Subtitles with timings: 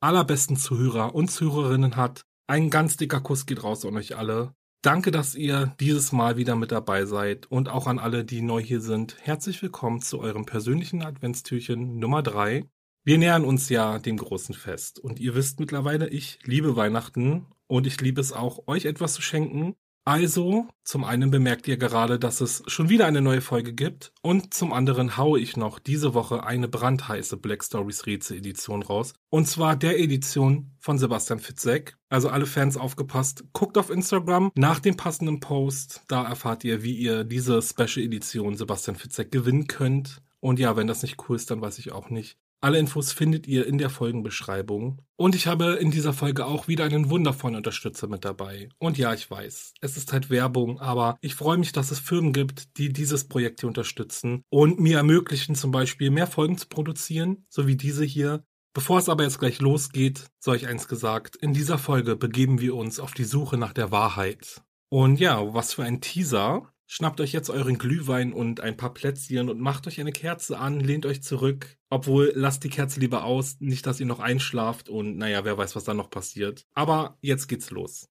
[0.00, 2.24] allerbesten Zuhörer und Zuhörerinnen hat.
[2.46, 4.54] Ein ganz dicker Kuss geht raus an euch alle.
[4.82, 8.62] Danke, dass ihr dieses Mal wieder mit dabei seid und auch an alle, die neu
[8.62, 9.18] hier sind.
[9.20, 12.64] Herzlich willkommen zu eurem persönlichen Adventstürchen Nummer drei.
[13.04, 17.86] Wir nähern uns ja dem großen Fest und ihr wisst mittlerweile, ich liebe Weihnachten und
[17.86, 19.74] ich liebe es auch, euch etwas zu schenken.
[20.06, 24.54] Also, zum einen bemerkt ihr gerade, dass es schon wieder eine neue Folge gibt und
[24.54, 29.46] zum anderen haue ich noch diese Woche eine brandheiße Black Stories Rätsel Edition raus und
[29.46, 31.98] zwar der Edition von Sebastian Fitzek.
[32.08, 36.96] Also alle Fans aufgepasst, guckt auf Instagram nach dem passenden Post, da erfahrt ihr, wie
[36.96, 40.22] ihr diese Special Edition Sebastian Fitzek gewinnen könnt.
[40.40, 42.38] Und ja, wenn das nicht cool ist, dann weiß ich auch nicht.
[42.62, 45.00] Alle Infos findet ihr in der Folgenbeschreibung.
[45.16, 48.68] Und ich habe in dieser Folge auch wieder einen wundervollen Unterstützer mit dabei.
[48.78, 52.34] Und ja, ich weiß, es ist halt Werbung, aber ich freue mich, dass es Firmen
[52.34, 57.46] gibt, die dieses Projekt hier unterstützen und mir ermöglichen, zum Beispiel mehr Folgen zu produzieren,
[57.48, 58.44] so wie diese hier.
[58.74, 62.76] Bevor es aber jetzt gleich losgeht, soll ich eins gesagt, in dieser Folge begeben wir
[62.76, 64.62] uns auf die Suche nach der Wahrheit.
[64.90, 66.70] Und ja, was für ein Teaser.
[66.92, 70.80] Schnappt euch jetzt euren Glühwein und ein paar Plätzchen und macht euch eine Kerze an,
[70.80, 71.78] lehnt euch zurück.
[71.88, 75.76] Obwohl, lasst die Kerze lieber aus, nicht, dass ihr noch einschlaft und naja, wer weiß,
[75.76, 76.66] was da noch passiert.
[76.74, 78.08] Aber jetzt geht's los.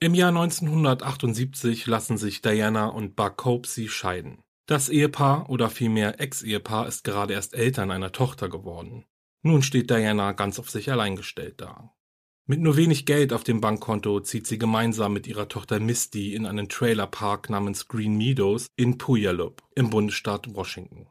[0.00, 4.38] Im Jahr 1978 lassen sich Diana und Buck Copsey scheiden.
[4.64, 9.04] Das Ehepaar oder vielmehr Ex-Ehepaar ist gerade erst Eltern einer Tochter geworden.
[9.42, 11.93] Nun steht Diana ganz auf sich allein gestellt da.
[12.46, 16.44] Mit nur wenig Geld auf dem Bankkonto zieht sie gemeinsam mit ihrer Tochter Misty in
[16.44, 21.06] einen Trailerpark namens Green Meadows in Puyallup im Bundesstaat Washington.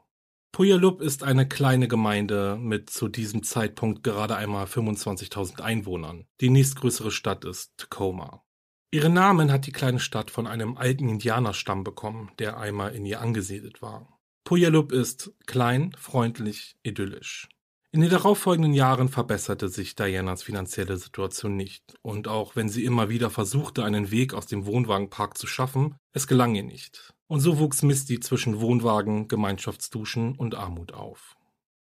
[0.52, 6.28] Puyallup ist eine kleine Gemeinde mit zu diesem Zeitpunkt gerade einmal 25.000 Einwohnern.
[6.40, 8.44] Die nächstgrößere Stadt ist Tacoma.
[8.92, 13.20] Ihren Namen hat die kleine Stadt von einem alten Indianerstamm bekommen, der einmal in ihr
[13.20, 14.20] angesiedelt war.
[14.44, 17.50] Puyallup ist klein, freundlich, idyllisch.
[17.96, 23.08] In den darauffolgenden Jahren verbesserte sich Dianas finanzielle Situation nicht, und auch wenn sie immer
[23.08, 27.14] wieder versuchte, einen Weg aus dem Wohnwagenpark zu schaffen, es gelang ihr nicht.
[27.28, 31.36] Und so wuchs Misty zwischen Wohnwagen, Gemeinschaftsduschen und Armut auf.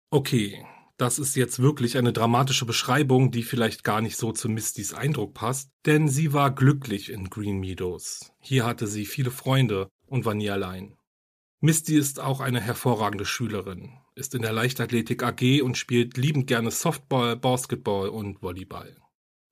[0.10, 0.66] Okay,
[0.98, 5.34] das ist jetzt wirklich eine dramatische Beschreibung, die vielleicht gar nicht so zu Mistys Eindruck
[5.34, 8.34] passt, denn sie war glücklich in Green Meadows.
[8.42, 10.98] Hier hatte sie viele Freunde und war nie allein.
[11.62, 16.72] Misty ist auch eine hervorragende Schülerin, ist in der Leichtathletik AG und spielt liebend gerne
[16.72, 18.96] Softball, Basketball und Volleyball.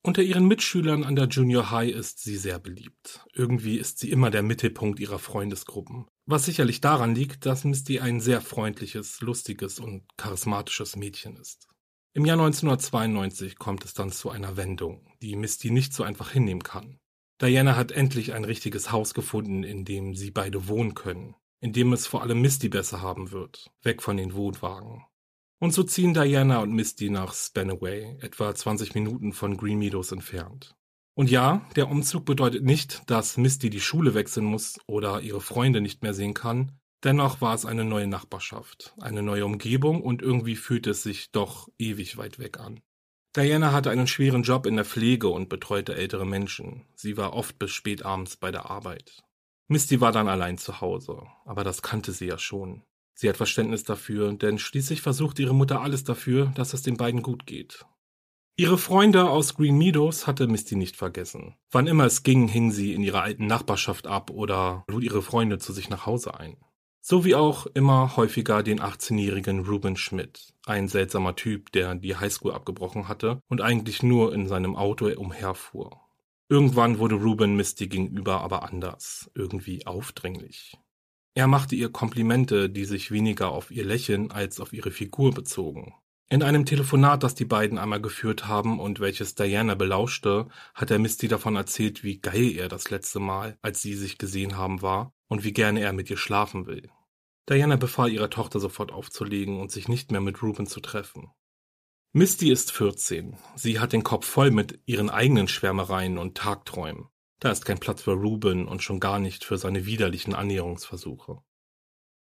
[0.03, 3.23] Unter ihren Mitschülern an der Junior High ist sie sehr beliebt.
[3.33, 6.08] Irgendwie ist sie immer der Mittelpunkt ihrer Freundesgruppen.
[6.25, 11.67] Was sicherlich daran liegt, dass Misty ein sehr freundliches, lustiges und charismatisches Mädchen ist.
[12.13, 16.63] Im Jahr 1992 kommt es dann zu einer Wendung, die Misty nicht so einfach hinnehmen
[16.63, 16.97] kann.
[17.40, 21.93] Diana hat endlich ein richtiges Haus gefunden, in dem sie beide wohnen können in dem
[21.93, 25.05] es vor allem Misty besser haben wird, weg von den Wohnwagen.
[25.59, 30.75] Und so ziehen Diana und Misty nach Spanaway, etwa 20 Minuten von Green Meadows entfernt.
[31.13, 35.79] Und ja, der Umzug bedeutet nicht, dass Misty die Schule wechseln muss oder ihre Freunde
[35.79, 36.72] nicht mehr sehen kann.
[37.03, 41.69] Dennoch war es eine neue Nachbarschaft, eine neue Umgebung und irgendwie fühlt es sich doch
[41.78, 42.79] ewig weit weg an.
[43.35, 46.85] Diana hatte einen schweren Job in der Pflege und betreute ältere Menschen.
[46.96, 49.23] Sie war oft bis spät abends bei der Arbeit.
[49.72, 52.84] Misty war dann allein zu Hause, aber das kannte sie ja schon.
[53.14, 57.22] Sie hat Verständnis dafür, denn schließlich versucht ihre Mutter alles dafür, dass es den beiden
[57.22, 57.85] gut geht.
[58.58, 61.56] Ihre Freunde aus Green Meadows hatte Misty nicht vergessen.
[61.72, 65.58] Wann immer es ging, hing sie in ihrer alten Nachbarschaft ab oder lud ihre Freunde
[65.58, 66.58] zu sich nach Hause ein.
[67.00, 72.52] So wie auch immer häufiger den 18-jährigen Ruben Schmidt, ein seltsamer Typ, der die Highschool
[72.52, 75.97] abgebrochen hatte und eigentlich nur in seinem Auto umherfuhr.
[76.51, 80.77] Irgendwann wurde Ruben Misty gegenüber aber anders, irgendwie aufdringlich.
[81.33, 85.93] Er machte ihr Komplimente, die sich weniger auf ihr Lächeln als auf ihre Figur bezogen.
[86.29, 90.99] In einem Telefonat, das die beiden einmal geführt haben und welches Diana belauschte, hat er
[90.99, 95.13] Misty davon erzählt, wie geil er das letzte Mal, als sie sich gesehen haben, war
[95.29, 96.89] und wie gerne er mit ihr schlafen will.
[97.47, 101.31] Diana befahl ihrer Tochter sofort aufzulegen und sich nicht mehr mit Ruben zu treffen.
[102.13, 103.37] Misty ist 14.
[103.55, 107.08] Sie hat den Kopf voll mit ihren eigenen Schwärmereien und Tagträumen.
[107.40, 111.41] Da ist kein Platz für Ruben und schon gar nicht für seine widerlichen Annäherungsversuche.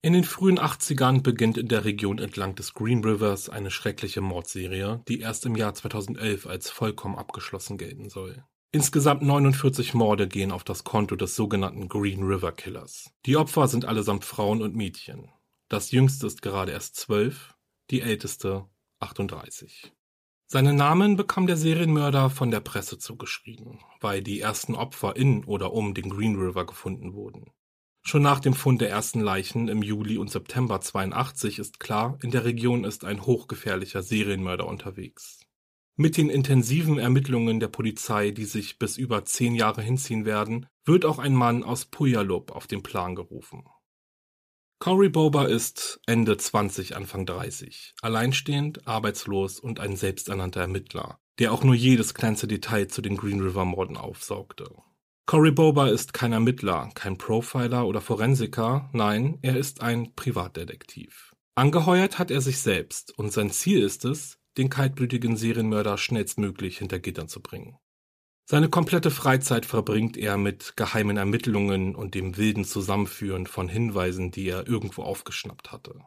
[0.03, 5.01] In den frühen 80ern beginnt in der Region entlang des Green Rivers eine schreckliche Mordserie,
[5.07, 8.43] die erst im Jahr 2011 als vollkommen abgeschlossen gelten soll.
[8.71, 13.09] Insgesamt 49 Morde gehen auf das Konto des sogenannten Green River Killers.
[13.25, 15.29] Die Opfer sind allesamt Frauen und Mädchen.
[15.69, 17.55] Das jüngste ist gerade erst 12,
[17.89, 18.67] die älteste
[19.01, 19.93] 38.
[20.47, 25.73] Seinen Namen bekam der Serienmörder von der Presse zugeschrieben, weil die ersten Opfer in oder
[25.73, 27.51] um den Green River gefunden wurden.
[28.03, 32.31] Schon nach dem Fund der ersten Leichen im Juli und September 82 ist klar, in
[32.31, 35.39] der Region ist ein hochgefährlicher Serienmörder unterwegs.
[35.95, 41.05] Mit den intensiven Ermittlungen der Polizei, die sich bis über zehn Jahre hinziehen werden, wird
[41.05, 43.63] auch ein Mann aus Puyallup auf den Plan gerufen.
[44.81, 51.63] Cory Bober ist Ende 20, Anfang 30, alleinstehend, arbeitslos und ein selbsternannter Ermittler, der auch
[51.63, 54.73] nur jedes kleinste Detail zu den Green River Morden aufsaugte.
[55.27, 61.35] Cory Bober ist kein Ermittler, kein Profiler oder Forensiker, nein, er ist ein Privatdetektiv.
[61.53, 66.97] Angeheuert hat er sich selbst und sein Ziel ist es, den kaltblütigen Serienmörder schnellstmöglich hinter
[66.97, 67.77] Gittern zu bringen.
[68.51, 74.49] Seine komplette Freizeit verbringt er mit geheimen Ermittlungen und dem wilden Zusammenführen von Hinweisen, die
[74.49, 76.01] er irgendwo aufgeschnappt hatte.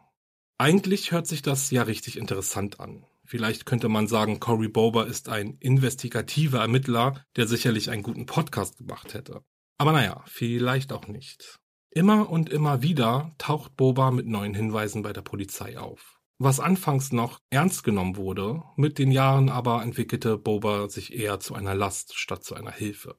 [0.58, 3.06] Eigentlich hört sich das ja richtig interessant an.
[3.24, 8.76] Vielleicht könnte man sagen, Cory Bober ist ein investigativer Ermittler, der sicherlich einen guten Podcast
[8.76, 9.42] gemacht hätte.
[9.78, 11.58] Aber naja, vielleicht auch nicht.
[11.92, 16.13] Immer und immer wieder taucht Boba mit neuen Hinweisen bei der Polizei auf.
[16.38, 21.54] Was anfangs noch ernst genommen wurde, mit den Jahren aber entwickelte Boba sich eher zu
[21.54, 23.16] einer Last statt zu einer Hilfe.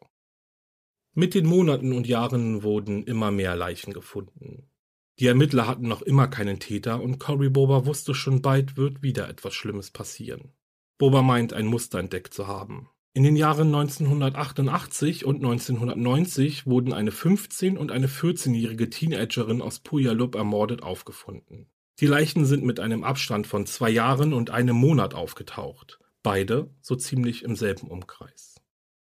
[1.14, 4.70] Mit den Monaten und Jahren wurden immer mehr Leichen gefunden.
[5.18, 9.30] Die Ermittler hatten noch immer keinen Täter und Cory Bober wusste schon bald wird wieder
[9.30, 10.54] etwas Schlimmes passieren.
[10.98, 12.90] Bober meint, ein Muster entdeckt zu haben.
[13.14, 20.36] In den Jahren 1988 und 1990 wurden eine 15- und eine 14-jährige Teenagerin aus Puyallup
[20.36, 21.72] ermordet aufgefunden.
[22.01, 26.00] Die Leichen sind mit einem Abstand von zwei Jahren und einem Monat aufgetaucht.
[26.24, 28.56] Beide so ziemlich im selben Umkreis.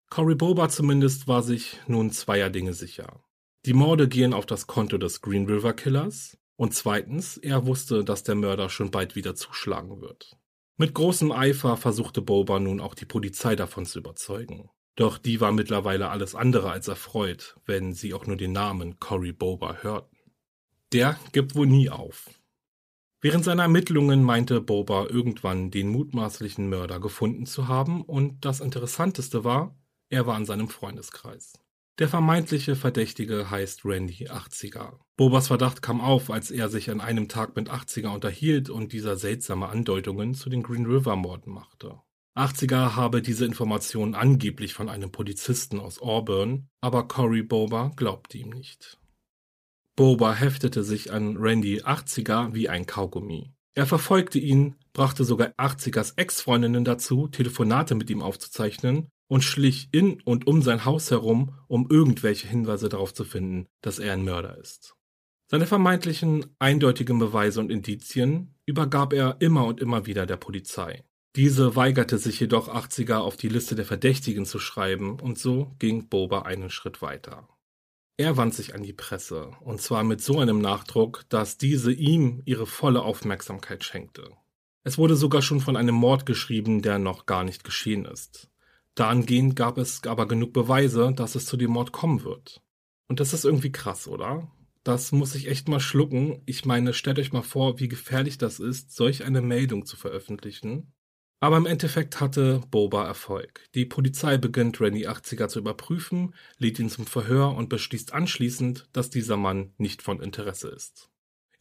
[0.09, 3.23] Cory Bober zumindest war sich nun zweier Dinge sicher.
[3.65, 8.23] Die Morde gehen auf das Konto des Green River Killers und zweitens, er wusste, dass
[8.23, 10.37] der Mörder schon bald wieder zuschlagen wird.
[10.77, 14.69] Mit großem Eifer versuchte Boba nun auch die Polizei davon zu überzeugen.
[14.95, 19.31] Doch die war mittlerweile alles andere als erfreut, wenn sie auch nur den Namen Cory
[19.31, 20.17] Boba hörten.
[20.91, 22.29] Der gibt wohl nie auf.
[23.21, 29.43] Während seiner Ermittlungen meinte Boba irgendwann den mutmaßlichen Mörder gefunden zu haben und das Interessanteste
[29.43, 29.77] war,
[30.09, 31.53] er war in seinem Freundeskreis.
[31.99, 34.99] Der vermeintliche Verdächtige heißt Randy 80er.
[35.17, 39.17] Bobas Verdacht kam auf, als er sich an einem Tag mit 80er unterhielt und dieser
[39.17, 41.99] seltsame Andeutungen zu den Green River Morden machte.
[42.37, 48.51] 80er habe diese Informationen angeblich von einem Polizisten aus Auburn, aber Cory Boba glaubte ihm
[48.51, 48.97] nicht.
[49.99, 53.51] Boba heftete sich an Randy 80er wie ein Kaugummi.
[53.73, 60.21] Er verfolgte ihn, brachte sogar 80ers Ex-Freundinnen dazu, Telefonate mit ihm aufzuzeichnen und schlich in
[60.21, 64.57] und um sein Haus herum, um irgendwelche Hinweise darauf zu finden, dass er ein Mörder
[64.57, 64.95] ist.
[65.51, 71.03] Seine vermeintlichen eindeutigen Beweise und Indizien übergab er immer und immer wieder der Polizei.
[71.35, 76.07] Diese weigerte sich jedoch 80er auf die Liste der Verdächtigen zu schreiben und so ging
[76.07, 77.49] Boba einen Schritt weiter.
[78.19, 82.41] Er wand sich an die Presse, und zwar mit so einem Nachdruck, dass diese ihm
[82.43, 84.31] ihre volle Aufmerksamkeit schenkte.
[84.83, 88.49] Es wurde sogar schon von einem Mord geschrieben, der noch gar nicht geschehen ist.
[88.93, 92.61] Dahingehend gab es aber genug Beweise, dass es zu dem Mord kommen wird.
[93.07, 94.51] Und das ist irgendwie krass, oder?
[94.83, 96.41] Das muss ich echt mal schlucken.
[96.45, 100.91] Ich meine, stellt euch mal vor, wie gefährlich das ist, solch eine Meldung zu veröffentlichen.
[101.41, 103.69] Aber im Endeffekt hatte Boba Erfolg.
[103.73, 109.09] Die Polizei beginnt Randy 80er zu überprüfen, lädt ihn zum Verhör und beschließt anschließend, dass
[109.09, 111.09] dieser Mann nicht von Interesse ist.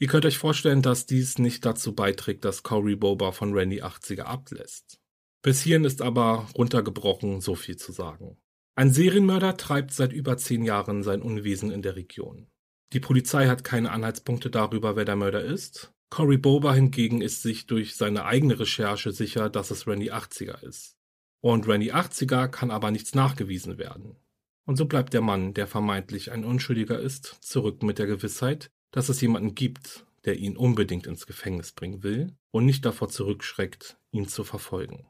[0.00, 4.22] Ihr könnt euch vorstellen, dass dies nicht dazu beiträgt, dass Corey Boba von Randy 80er
[4.22, 5.00] ablässt.
[5.42, 8.36] Bis hierhin ist aber runtergebrochen so viel zu sagen.
[8.74, 12.48] Ein Serienmörder treibt seit über zehn Jahren sein Unwesen in der Region.
[12.92, 17.66] Die Polizei hat keine Anhaltspunkte darüber, wer der Mörder ist, Cory Boba hingegen ist sich
[17.66, 20.96] durch seine eigene Recherche sicher, dass es Randy 80er ist.
[21.40, 24.16] Und Randy 80er kann aber nichts nachgewiesen werden.
[24.64, 29.08] Und so bleibt der Mann, der vermeintlich ein Unschuldiger ist, zurück mit der Gewissheit, dass
[29.08, 34.28] es jemanden gibt, der ihn unbedingt ins Gefängnis bringen will und nicht davor zurückschreckt, ihn
[34.28, 35.06] zu verfolgen.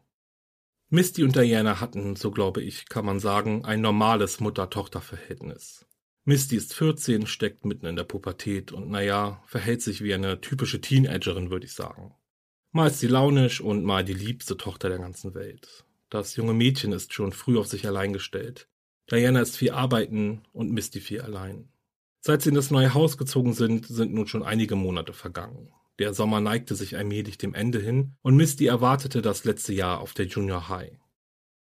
[0.91, 5.88] Misty und Diana hatten, so glaube ich, kann man sagen, ein normales Mutter-Tochter-Verhältnis.
[6.29, 10.79] Misty ist 14, steckt mitten in der Pubertät und naja, verhält sich wie eine typische
[10.79, 12.15] Teenagerin, würde ich sagen.
[12.71, 15.87] Mal ist sie launisch und mal die liebste Tochter der ganzen Welt.
[16.11, 18.69] Das junge Mädchen ist schon früh auf sich allein gestellt.
[19.11, 21.71] Diana ist viel arbeiten und Misty viel allein.
[22.21, 25.73] Seit sie in das neue Haus gezogen sind, sind nun schon einige Monate vergangen.
[25.99, 30.13] Der Sommer neigte sich allmählich dem Ende hin und Misty erwartete das letzte Jahr auf
[30.13, 30.93] der Junior High.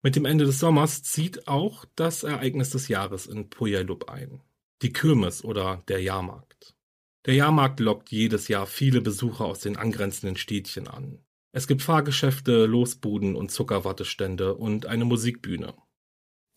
[0.01, 4.41] Mit dem Ende des Sommers zieht auch das Ereignis des Jahres in Puyallup ein.
[4.83, 6.77] Die Kirmes oder der Jahrmarkt.
[7.25, 11.25] Der Jahrmarkt lockt jedes Jahr viele Besucher aus den angrenzenden Städtchen an.
[11.53, 15.75] Es gibt Fahrgeschäfte, Losbuden und Zuckerwattestände und eine Musikbühne.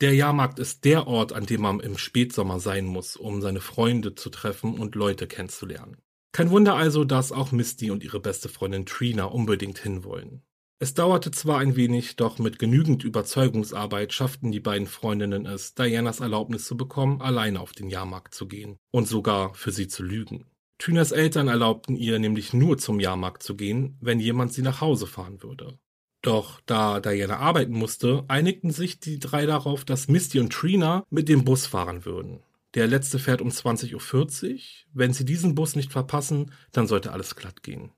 [0.02, 4.16] Der Jahrmarkt ist der Ort, an dem man im Spätsommer sein muss, um seine Freunde
[4.16, 5.98] zu treffen und Leute kennenzulernen.
[6.34, 10.44] Kein Wunder also, dass auch Misty und ihre beste Freundin Trina unbedingt hinwollen.
[10.82, 16.22] Es dauerte zwar ein wenig, doch mit genügend Überzeugungsarbeit schafften die beiden Freundinnen es, Dianas
[16.22, 20.46] Erlaubnis zu bekommen, alleine auf den Jahrmarkt zu gehen und sogar für sie zu lügen.
[20.78, 25.06] Tynas Eltern erlaubten ihr nämlich nur zum Jahrmarkt zu gehen, wenn jemand sie nach Hause
[25.06, 25.78] fahren würde.
[26.22, 31.28] Doch da Diana arbeiten musste, einigten sich die drei darauf, dass Misty und Trina mit
[31.28, 32.42] dem Bus fahren würden.
[32.74, 34.60] Der letzte fährt um 20.40 Uhr.
[34.94, 37.92] Wenn sie diesen Bus nicht verpassen, dann sollte alles glatt gehen.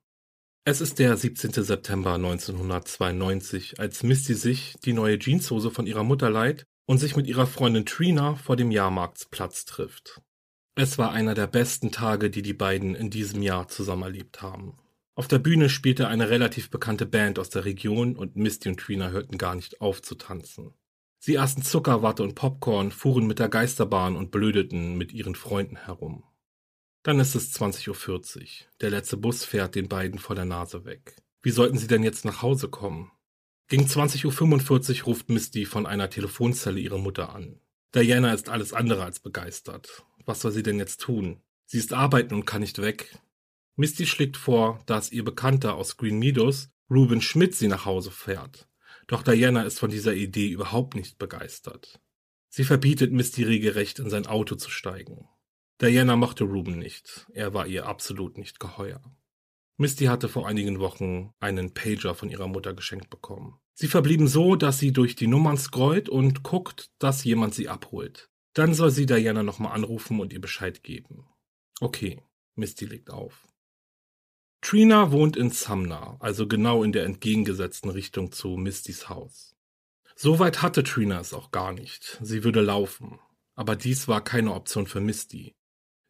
[0.63, 1.53] Es ist der 17.
[1.63, 7.25] September 1992, als Misty sich die neue Jeanshose von ihrer Mutter leiht und sich mit
[7.25, 10.21] ihrer Freundin Trina vor dem Jahrmarktsplatz trifft.
[10.75, 14.77] Es war einer der besten Tage, die die beiden in diesem Jahr zusammen erlebt haben.
[15.15, 19.09] Auf der Bühne spielte eine relativ bekannte Band aus der Region und Misty und Trina
[19.09, 20.75] hörten gar nicht auf zu tanzen.
[21.17, 26.23] Sie aßen Zuckerwatte und Popcorn, fuhren mit der Geisterbahn und blödeten mit ihren Freunden herum.
[27.03, 28.47] Dann ist es 20.40 Uhr.
[28.79, 31.15] Der letzte Bus fährt den beiden vor der Nase weg.
[31.41, 33.11] Wie sollten sie denn jetzt nach Hause kommen?
[33.67, 37.59] Gegen 20.45 Uhr ruft Misty von einer Telefonzelle ihre Mutter an.
[37.95, 40.03] Diana ist alles andere als begeistert.
[40.25, 41.41] Was soll sie denn jetzt tun?
[41.65, 43.17] Sie ist arbeiten und kann nicht weg.
[43.75, 48.67] Misty schlägt vor, dass ihr Bekannter aus Green Meadows, Ruben Schmidt, sie nach Hause fährt.
[49.07, 51.99] Doch Diana ist von dieser Idee überhaupt nicht begeistert.
[52.49, 55.27] Sie verbietet Misty regelrecht in sein Auto zu steigen.
[55.81, 57.25] Diana mochte Ruben nicht.
[57.33, 59.01] Er war ihr absolut nicht geheuer.
[59.77, 63.59] Misty hatte vor einigen Wochen einen Pager von ihrer Mutter geschenkt bekommen.
[63.73, 68.29] Sie verblieben so, dass sie durch die Nummern scrollt und guckt, dass jemand sie abholt.
[68.53, 71.25] Dann soll sie Diana nochmal anrufen und ihr Bescheid geben.
[71.79, 72.21] Okay,
[72.53, 73.47] Misty legt auf.
[74.61, 79.55] Trina wohnt in Sumner, also genau in der entgegengesetzten Richtung zu Mistys Haus.
[80.15, 82.19] Soweit hatte Trina es auch gar nicht.
[82.21, 83.19] Sie würde laufen.
[83.55, 85.55] Aber dies war keine Option für Misty.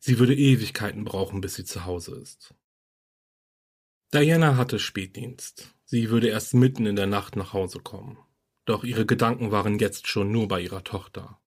[0.04, 2.56] Sie würde Ewigkeiten brauchen, bis sie zu Hause ist.
[4.12, 5.76] Diana hatte Spätdienst.
[5.86, 8.18] Sie würde erst mitten in der Nacht nach Hause kommen.
[8.66, 11.40] Doch ihre Gedanken waren jetzt schon nur bei ihrer Tochter.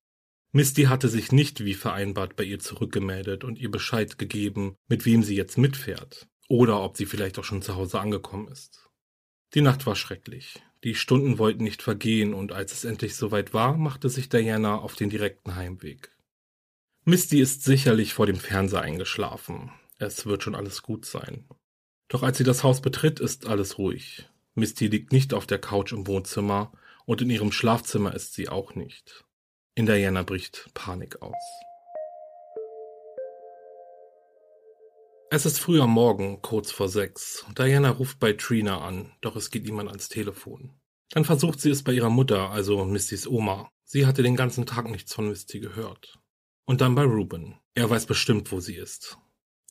[0.52, 5.24] Misty hatte sich nicht wie vereinbart bei ihr zurückgemeldet und ihr Bescheid gegeben, mit wem
[5.24, 8.88] sie jetzt mitfährt oder ob sie vielleicht auch schon zu Hause angekommen ist.
[9.54, 10.62] Die Nacht war schrecklich.
[10.84, 14.94] Die Stunden wollten nicht vergehen und als es endlich soweit war, machte sich Diana auf
[14.94, 16.13] den direkten Heimweg.
[17.06, 19.70] Misty ist sicherlich vor dem Fernseher eingeschlafen.
[19.98, 21.44] Es wird schon alles gut sein.
[22.08, 24.26] Doch als sie das Haus betritt, ist alles ruhig.
[24.54, 26.72] Misty liegt nicht auf der Couch im Wohnzimmer
[27.04, 29.26] und in ihrem Schlafzimmer ist sie auch nicht.
[29.74, 31.34] In Diana bricht Panik aus.
[35.28, 37.44] Es ist früh am Morgen, kurz vor sechs.
[37.58, 40.72] Diana ruft bei Trina an, doch es geht niemand ans Telefon.
[41.10, 43.70] Dann versucht sie es bei ihrer Mutter, also Mistys Oma.
[43.84, 46.18] Sie hatte den ganzen Tag nichts von Misty gehört.
[46.66, 47.56] Und dann bei Ruben.
[47.74, 49.18] Er weiß bestimmt, wo sie ist.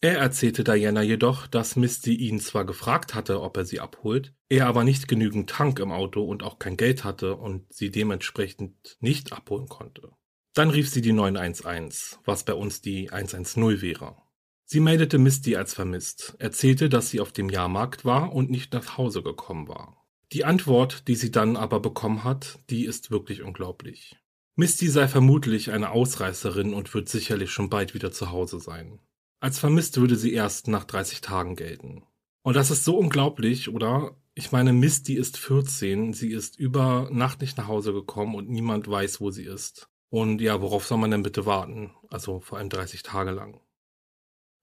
[0.01, 4.67] Er erzählte Diana jedoch, dass Misty ihn zwar gefragt hatte, ob er sie abholt, er
[4.67, 9.31] aber nicht genügend Tank im Auto und auch kein Geld hatte und sie dementsprechend nicht
[9.31, 10.11] abholen konnte.
[10.53, 14.17] Dann rief sie die 911, was bei uns die 110 wäre.
[14.65, 18.97] Sie meldete Misty als vermisst, erzählte, dass sie auf dem Jahrmarkt war und nicht nach
[18.97, 20.05] Hause gekommen war.
[20.33, 24.17] Die Antwort, die sie dann aber bekommen hat, die ist wirklich unglaublich.
[24.55, 28.99] Misty sei vermutlich eine Ausreißerin und wird sicherlich schon bald wieder zu Hause sein.
[29.39, 32.03] Als vermisst würde sie erst nach 30 Tagen gelten.
[32.43, 34.15] Und das ist so unglaublich, oder?
[34.35, 38.87] Ich meine, Misty ist 14, sie ist über Nacht nicht nach Hause gekommen und niemand
[38.87, 39.89] weiß, wo sie ist.
[40.09, 41.91] Und ja, worauf soll man denn bitte warten?
[42.09, 43.59] Also vor allem 30 Tage lang.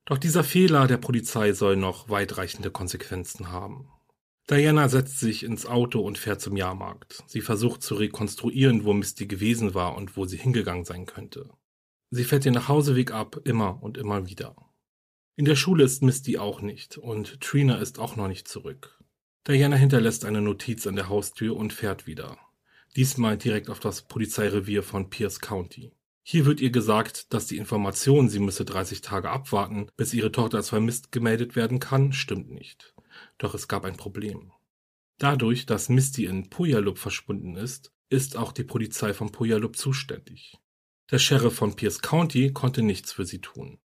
[0.07, 3.89] Doch dieser Fehler der Polizei soll noch weitreichende Konsequenzen haben.
[4.49, 7.23] Diana setzt sich ins Auto und fährt zum Jahrmarkt.
[7.27, 11.51] Sie versucht zu rekonstruieren, wo Misty gewesen war und wo sie hingegangen sein könnte.
[12.11, 14.57] Sie fährt den Nachhauseweg ab, immer und immer wieder.
[15.37, 18.99] In der Schule ist Misty auch nicht und Trina ist auch noch nicht zurück.
[19.47, 22.37] Diana hinterlässt eine Notiz an der Haustür und fährt wieder.
[22.97, 25.93] Diesmal direkt auf das Polizeirevier von Pierce County.
[26.23, 30.59] Hier wird ihr gesagt, dass die Information, sie müsse 30 Tage abwarten, bis ihre Tochter
[30.59, 32.95] als vermisst gemeldet werden kann, stimmt nicht.
[33.39, 34.53] Doch es gab ein Problem.
[35.19, 40.59] Dadurch, dass Misty in Puyallup verschwunden ist, ist auch die Polizei von Puyallup zuständig.
[41.11, 43.79] Der Sheriff von Pierce County konnte nichts für sie tun.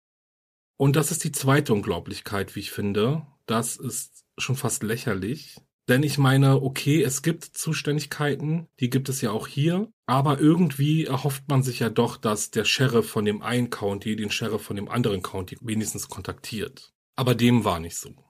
[0.77, 3.25] Und das ist die zweite Unglaublichkeit, wie ich finde.
[3.45, 5.57] Das ist schon fast lächerlich.
[5.87, 11.05] Denn ich meine, okay, es gibt Zuständigkeiten, die gibt es ja auch hier, aber irgendwie
[11.05, 14.75] erhofft man sich ja doch, dass der Sheriff von dem einen County den Sheriff von
[14.75, 16.93] dem anderen County wenigstens kontaktiert.
[17.15, 18.24] Aber dem war nicht so.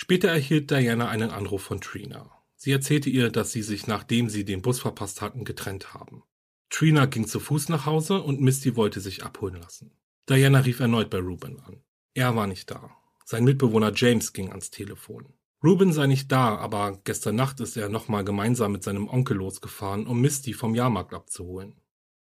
[0.00, 2.30] Später erhielt Diana einen Anruf von Trina.
[2.54, 6.22] Sie erzählte ihr, dass sie sich, nachdem sie den Bus verpasst hatten, getrennt haben.
[6.70, 9.90] Trina ging zu Fuß nach Hause und Misty wollte sich abholen lassen.
[10.28, 11.82] Diana rief erneut bei Ruben an.
[12.14, 12.96] Er war nicht da.
[13.24, 15.32] Sein Mitbewohner James ging ans Telefon.
[15.64, 20.06] Ruben sei nicht da, aber gestern Nacht ist er nochmal gemeinsam mit seinem Onkel losgefahren,
[20.06, 21.80] um Misty vom Jahrmarkt abzuholen.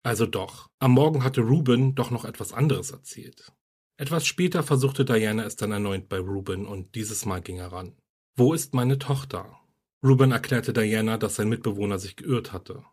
[0.05, 3.53] Also doch, am Morgen hatte Ruben doch noch etwas anderes erzählt.
[4.01, 7.97] Etwas später versuchte Diana es dann erneut bei Ruben und dieses Mal ging er ran.
[8.37, 9.59] Wo ist meine Tochter?
[10.05, 12.85] Ruben erklärte Diana, dass sein Mitbewohner sich geirrt hatte.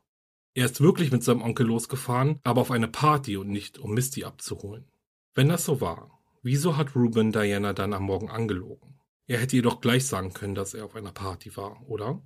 [0.56, 4.24] Er ist wirklich mit seinem Onkel losgefahren, aber auf eine Party und nicht, um Misty
[4.24, 4.86] abzuholen.
[5.36, 9.00] Wenn das so war, wieso hat Ruben Diana dann am Morgen angelogen?
[9.28, 12.20] Er hätte jedoch gleich sagen können, dass er auf einer Party war, oder?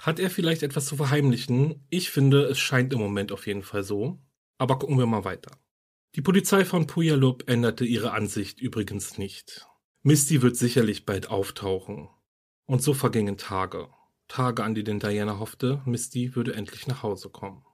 [0.00, 1.86] Hat er vielleicht etwas zu verheimlichen?
[1.90, 4.18] Ich finde, es scheint im Moment auf jeden Fall so.
[4.56, 5.50] Aber gucken wir mal weiter.
[6.14, 9.66] Die Polizei von Puyallup änderte ihre Ansicht übrigens nicht.
[10.02, 12.10] Misty wird sicherlich bald auftauchen.
[12.66, 13.88] Und so vergingen Tage.
[14.28, 17.64] Tage, an denen Diana hoffte, Misty würde endlich nach Hause kommen.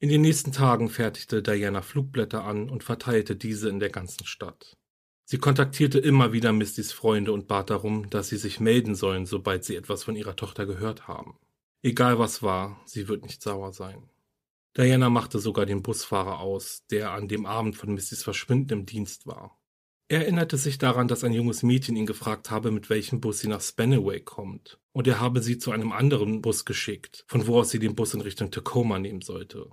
[0.00, 4.76] In den nächsten Tagen fertigte Diana Flugblätter an und verteilte diese in der ganzen Stadt.
[5.24, 9.64] Sie kontaktierte immer wieder Mistys Freunde und bat darum, dass sie sich melden sollen, sobald
[9.64, 11.38] sie etwas von ihrer Tochter gehört haben.
[11.82, 14.08] Egal was war, sie wird nicht sauer sein.
[14.76, 18.22] Diana machte sogar den Busfahrer aus, der an dem Abend von Mrs.
[18.22, 19.58] Verschwinden im Dienst war.
[20.08, 23.48] Er erinnerte sich daran, dass ein junges Mädchen ihn gefragt habe, mit welchem Bus sie
[23.48, 27.70] nach Spanaway kommt, und er habe sie zu einem anderen Bus geschickt, von wo aus
[27.70, 29.70] sie den Bus in Richtung Tacoma nehmen sollte.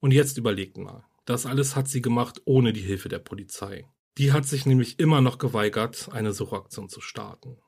[0.00, 3.86] Und jetzt überlegt mal, das alles hat sie gemacht ohne die Hilfe der Polizei.
[4.16, 7.58] Die hat sich nämlich immer noch geweigert, eine Suchaktion zu starten.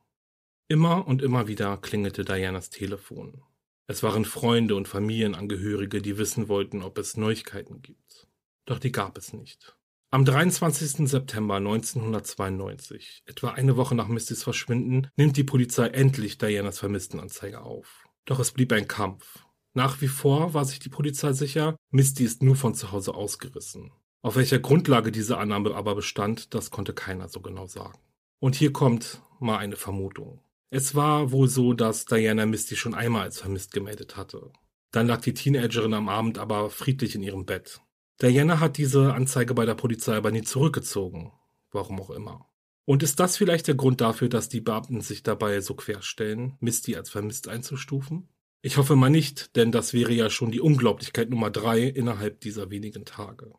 [0.66, 3.42] Immer und immer wieder klingelte Dianas Telefon.
[3.90, 8.28] Es waren Freunde und Familienangehörige, die wissen wollten, ob es Neuigkeiten gibt.
[8.64, 9.76] Doch die gab es nicht.
[10.12, 11.08] Am 23.
[11.08, 18.06] September 1992, etwa eine Woche nach Mistys Verschwinden, nimmt die Polizei endlich Dianas Vermisstenanzeige auf.
[18.26, 19.44] Doch es blieb ein Kampf.
[19.74, 23.90] Nach wie vor war sich die Polizei sicher, Misty ist nur von zu Hause ausgerissen.
[24.22, 27.98] Auf welcher Grundlage diese Annahme aber bestand, das konnte keiner so genau sagen.
[28.38, 30.44] Und hier kommt mal eine Vermutung.
[30.70, 34.52] Es war wohl so, dass Diana Misty schon einmal als vermisst gemeldet hatte.
[34.92, 37.80] Dann lag die Teenagerin am Abend aber friedlich in ihrem Bett.
[38.22, 41.32] Diana hat diese Anzeige bei der Polizei aber nie zurückgezogen.
[41.72, 42.46] Warum auch immer.
[42.84, 46.96] Und ist das vielleicht der Grund dafür, dass die Beamten sich dabei so querstellen, Misty
[46.96, 48.28] als vermisst einzustufen?
[48.62, 52.70] Ich hoffe mal nicht, denn das wäre ja schon die Unglaublichkeit Nummer drei innerhalb dieser
[52.70, 53.54] wenigen Tage.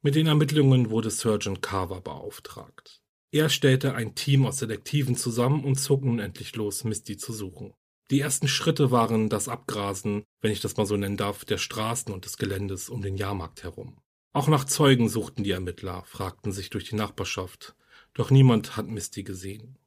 [0.00, 3.01] Mit den Ermittlungen wurde Sergeant Carver beauftragt.
[3.34, 7.72] Er stellte ein Team aus Detektiven zusammen und zog nun endlich los, Misty zu suchen.
[8.10, 12.12] Die ersten Schritte waren das Abgrasen, wenn ich das mal so nennen darf, der Straßen
[12.12, 13.96] und des Geländes um den Jahrmarkt herum.
[14.34, 17.74] Auch nach Zeugen suchten die Ermittler, fragten sich durch die Nachbarschaft,
[18.12, 19.78] doch niemand hat Misty gesehen.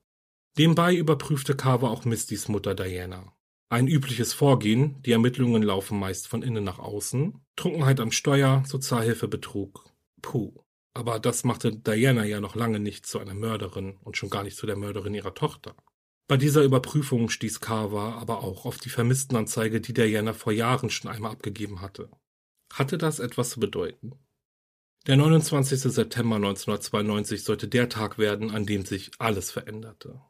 [0.58, 3.32] Nebenbei überprüfte Carver auch Mistys Mutter Diana.
[3.70, 9.28] Ein übliches Vorgehen, die Ermittlungen laufen meist von innen nach außen, Trunkenheit am Steuer, Sozialhilfe,
[9.28, 9.86] Betrug.
[10.24, 10.65] Puh.
[10.96, 14.56] Aber das machte Diana ja noch lange nicht zu einer Mörderin und schon gar nicht
[14.56, 15.76] zu der Mörderin ihrer Tochter.
[16.28, 21.12] Bei dieser Überprüfung stieß Carver aber auch auf die Vermisstenanzeige, die Diana vor Jahren schon
[21.12, 22.10] einmal abgegeben hatte.
[22.74, 24.14] Hatte das etwas zu bedeuten?
[25.06, 25.82] Der 29.
[25.82, 30.22] September 1992 sollte der Tag werden, an dem sich alles veränderte.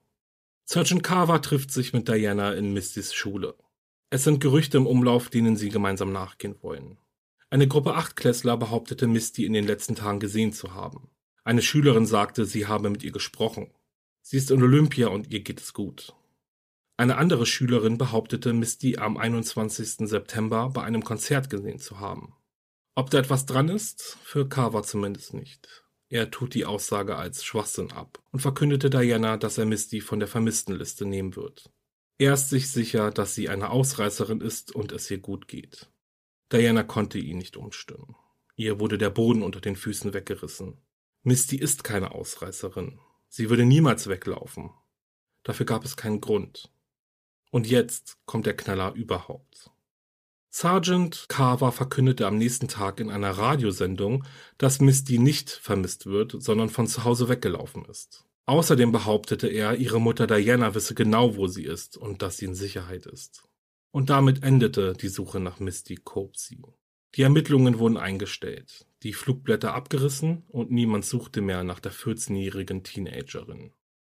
[0.66, 3.56] Sergeant Carver trifft sich mit Diana in Mistys Schule.
[4.10, 6.98] Es sind Gerüchte im Umlauf, denen sie gemeinsam nachgehen wollen.
[7.56, 11.10] Eine Gruppe Achtklässler behauptete Misty in den letzten Tagen gesehen zu haben.
[11.46, 13.72] Eine Schülerin sagte, sie habe mit ihr gesprochen.
[14.22, 16.14] Sie ist in Olympia und ihr geht es gut.
[16.98, 20.06] Eine andere Schülerin behauptete, Misty am 21.
[20.10, 22.36] September bei einem Konzert gesehen zu haben.
[22.94, 25.86] Ob da etwas dran ist, für Carver zumindest nicht.
[26.10, 30.28] Er tut die Aussage als Schwachsinn ab und verkündete Diana, dass er Misty von der
[30.28, 31.72] Vermisstenliste nehmen wird.
[32.18, 35.90] Er ist sich sicher, dass sie eine Ausreißerin ist und es ihr gut geht.
[36.56, 38.16] Diana konnte ihn nicht umstimmen.
[38.56, 40.78] Ihr wurde der Boden unter den Füßen weggerissen.
[41.22, 42.98] Misty ist keine Ausreißerin.
[43.28, 44.70] Sie würde niemals weglaufen.
[45.44, 46.72] Dafür gab es keinen Grund.
[47.52, 49.70] Und jetzt kommt der Knaller überhaupt.
[50.50, 54.24] Sergeant Carver verkündete am nächsten Tag in einer Radiosendung,
[54.58, 58.24] dass Misty nicht vermisst wird, sondern von zu Hause weggelaufen ist.
[58.46, 62.56] Außerdem behauptete er, ihre Mutter Diana wisse genau, wo sie ist und dass sie in
[62.56, 63.44] Sicherheit ist.
[63.96, 66.62] Und damit endete die Suche nach Misty Copsey.
[67.16, 73.72] Die Ermittlungen wurden eingestellt, die Flugblätter abgerissen und niemand suchte mehr nach der 14-jährigen Teenagerin.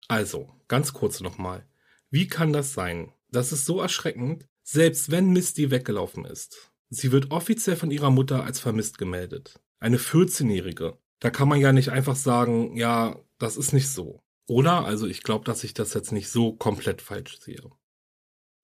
[0.08, 1.64] Also, ganz kurz nochmal.
[2.10, 3.12] Wie kann das sein?
[3.30, 6.72] Das ist so erschreckend, selbst wenn Misty weggelaufen ist.
[6.90, 9.60] Sie wird offiziell von ihrer Mutter als vermisst gemeldet.
[9.78, 10.98] Eine 14-Jährige.
[11.20, 14.18] Da kann man ja nicht einfach sagen, ja, das ist nicht so.
[14.48, 14.84] Oder?
[14.86, 17.70] Also ich glaube, dass ich das jetzt nicht so komplett falsch sehe.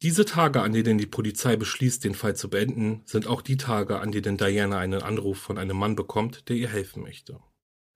[0.03, 4.01] Diese Tage, an denen die Polizei beschließt, den Fall zu beenden, sind auch die Tage,
[4.01, 7.41] an denen Diana einen Anruf von einem Mann bekommt, der ihr helfen möchte.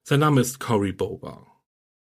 [0.04, 1.46] Sein Name ist Cory Boba.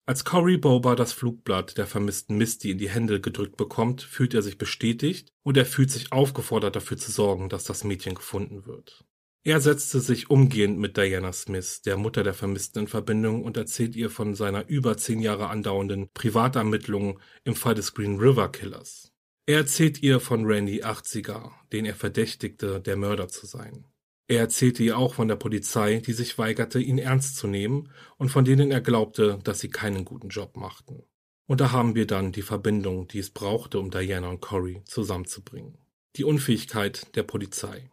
[0.06, 4.42] Als Cory Boba das Flugblatt der vermissten Misty in die Hände gedrückt bekommt, fühlt er
[4.42, 9.06] sich bestätigt und er fühlt sich aufgefordert dafür zu sorgen, dass das Mädchen gefunden wird.
[9.44, 13.96] Er setzte sich umgehend mit Diana Smith, der Mutter der Vermissten, in Verbindung und erzählt
[13.96, 19.14] ihr von seiner über zehn Jahre andauernden Privatermittlung im Fall des Green River Killers.
[19.50, 23.88] Er erzählt ihr von Randy 80er, den er verdächtigte, der Mörder zu sein.
[24.28, 28.30] Er erzählte ihr auch von der Polizei, die sich weigerte, ihn ernst zu nehmen und
[28.30, 31.02] von denen er glaubte, dass sie keinen guten Job machten.
[31.48, 35.80] Und da haben wir dann die Verbindung, die es brauchte, um Diana und Cory zusammenzubringen.
[36.16, 37.90] Die Unfähigkeit der Polizei.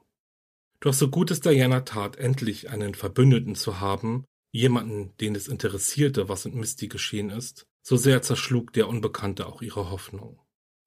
[0.81, 6.29] Doch so gut es Diana tat, endlich einen Verbündeten zu haben, jemanden, den es interessierte,
[6.29, 10.39] was mit Misty geschehen ist, so sehr zerschlug der Unbekannte auch ihre Hoffnung.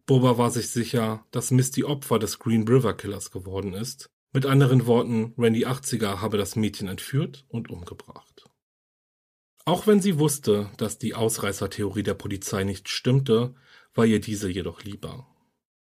[0.09, 4.87] Boba war sich sicher, dass Misty Opfer des Green River Killers geworden ist mit anderen
[4.87, 8.49] Worten, Randy 80er habe das Mädchen entführt und umgebracht.
[9.65, 13.53] Auch wenn sie wusste, dass die Ausreißertheorie der Polizei nicht stimmte,
[13.93, 15.27] war ihr diese jedoch lieber.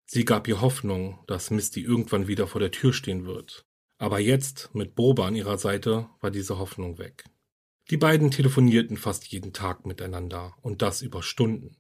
[0.05, 3.65] Sie gab ihr Hoffnung, dass Misty irgendwann wieder vor der Tür stehen wird.
[3.97, 7.25] Aber jetzt, mit Boba an ihrer Seite, war diese Hoffnung weg.
[7.89, 11.79] Die beiden telefonierten fast jeden Tag miteinander und das über Stunden.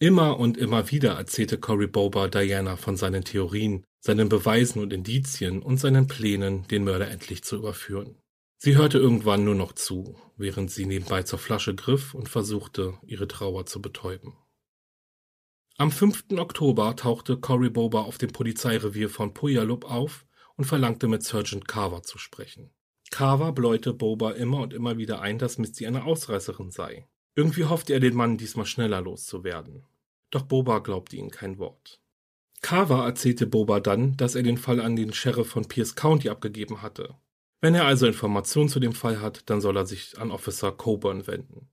[0.00, 5.60] Immer und immer wieder erzählte Cory Boba Diana von seinen Theorien, seinen Beweisen und Indizien
[5.60, 8.16] und seinen Plänen, den Mörder endlich zu überführen.
[8.58, 13.26] Sie hörte irgendwann nur noch zu, während sie nebenbei zur Flasche griff und versuchte, ihre
[13.26, 14.36] Trauer zu betäuben.
[15.78, 16.26] Am 5.
[16.38, 22.02] Oktober tauchte Cory Boba auf dem Polizeirevier von Puyallup auf und verlangte mit Sergeant Carver
[22.04, 22.70] zu sprechen.
[23.10, 27.08] Carver bläute Boba immer und immer wieder ein, dass Misty eine Ausreißerin sei.
[27.38, 29.86] Irgendwie hoffte er, den Mann diesmal schneller loszuwerden.
[30.30, 32.00] Doch Boba glaubte ihm kein Wort.
[32.62, 36.82] Carver erzählte Boba dann, dass er den Fall an den Sheriff von Pierce County abgegeben
[36.82, 37.14] hatte.
[37.60, 41.28] Wenn er also Informationen zu dem Fall hat, dann soll er sich an Officer Coburn
[41.28, 41.68] wenden.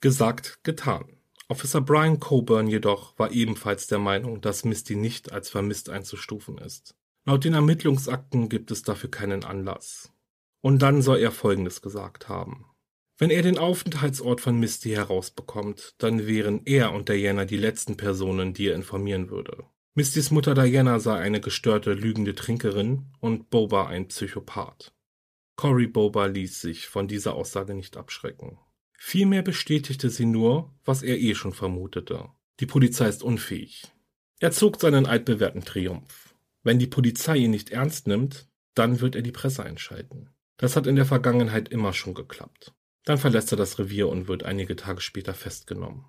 [0.00, 1.18] Gesagt, getan.
[1.48, 6.96] Officer Brian Coburn jedoch war ebenfalls der Meinung, dass Misty nicht als vermisst einzustufen ist.
[7.26, 10.10] Laut den Ermittlungsakten gibt es dafür keinen Anlass.
[10.62, 12.64] Und dann soll er Folgendes gesagt haben.
[13.18, 18.52] Wenn er den Aufenthaltsort von Misty herausbekommt, dann wären er und Diana die letzten Personen,
[18.52, 19.64] die er informieren würde.
[19.94, 24.92] Mistys Mutter Diana sei eine gestörte, lügende Trinkerin und Boba ein Psychopath.
[25.56, 28.58] Cory Boba ließ sich von dieser Aussage nicht abschrecken.
[28.98, 32.28] Vielmehr bestätigte sie nur, was er eh schon vermutete.
[32.60, 33.84] Die Polizei ist unfähig.
[34.40, 36.34] Er zog seinen altbewährten Triumph.
[36.62, 40.28] Wenn die Polizei ihn nicht ernst nimmt, dann wird er die Presse einschalten.
[40.58, 42.74] Das hat in der Vergangenheit immer schon geklappt.
[43.06, 46.04] Dann verlässt er das Revier und wird einige Tage später festgenommen.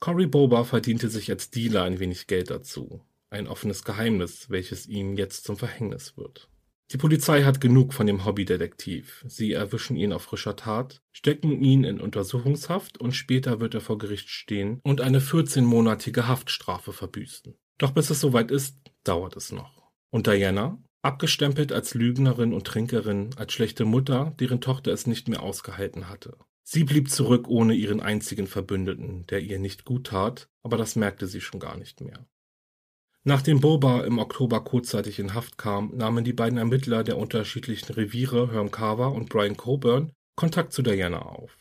[0.00, 3.00] Cory Boba verdiente sich als Dealer ein wenig Geld dazu.
[3.30, 6.50] Ein offenes Geheimnis, welches ihm jetzt zum Verhängnis wird.
[6.92, 9.24] Die Polizei hat genug von dem Hobbydetektiv.
[9.26, 13.98] Sie erwischen ihn auf frischer Tat, stecken ihn in Untersuchungshaft und später wird er vor
[13.98, 17.54] Gericht stehen und eine 14-monatige Haftstrafe verbüßen.
[17.78, 19.90] Doch bis es soweit ist, dauert es noch.
[20.10, 20.78] Und Diana?
[21.02, 26.36] Abgestempelt als Lügnerin und Trinkerin, als schlechte Mutter, deren Tochter es nicht mehr ausgehalten hatte.
[26.62, 31.28] Sie blieb zurück ohne ihren einzigen Verbündeten, der ihr nicht gut tat, aber das merkte
[31.28, 32.26] sie schon gar nicht mehr.
[33.22, 38.52] Nachdem Boba im Oktober kurzzeitig in Haft kam, nahmen die beiden Ermittler der unterschiedlichen Reviere,
[38.52, 41.56] Herm Carver und Brian Coburn, Kontakt zu Diana auf.